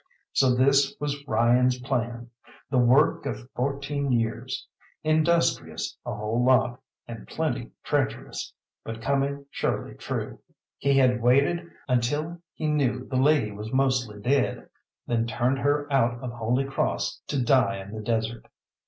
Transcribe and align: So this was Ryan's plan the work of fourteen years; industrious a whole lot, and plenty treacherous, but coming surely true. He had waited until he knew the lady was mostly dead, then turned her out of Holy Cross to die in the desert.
So 0.33 0.55
this 0.55 0.95
was 0.99 1.23
Ryan's 1.27 1.79
plan 1.79 2.31
the 2.71 2.79
work 2.79 3.27
of 3.27 3.47
fourteen 3.55 4.11
years; 4.11 4.65
industrious 5.03 5.95
a 6.03 6.15
whole 6.15 6.43
lot, 6.43 6.79
and 7.07 7.27
plenty 7.27 7.69
treacherous, 7.83 8.51
but 8.83 8.99
coming 8.99 9.45
surely 9.51 9.93
true. 9.93 10.39
He 10.79 10.97
had 10.97 11.21
waited 11.21 11.67
until 11.87 12.41
he 12.55 12.65
knew 12.65 13.05
the 13.09 13.17
lady 13.17 13.51
was 13.51 13.71
mostly 13.71 14.19
dead, 14.19 14.67
then 15.05 15.27
turned 15.27 15.59
her 15.59 15.85
out 15.93 16.19
of 16.23 16.31
Holy 16.31 16.65
Cross 16.65 17.21
to 17.27 17.39
die 17.43 17.77
in 17.79 17.93
the 17.93 18.01
desert. 18.01 18.47